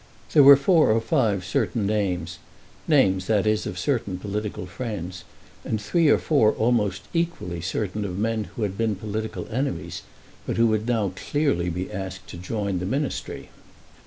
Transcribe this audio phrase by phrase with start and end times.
[0.33, 2.39] There were four or five certain names,
[2.87, 5.25] names that is of certain political friends,
[5.63, 10.01] and three or four almost equally certain of men who had been political enemies,
[10.47, 13.49] but who would now clearly be asked to join the ministry.